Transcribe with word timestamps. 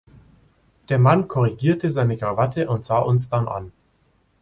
Der 0.89 0.97
Mann 0.97 1.27
korrigierte 1.27 1.91
seine 1.91 2.17
Krawatte 2.17 2.67
und 2.67 2.83
sah 2.85 2.97
uns 2.97 3.29
dann 3.29 3.47
an. 3.47 3.71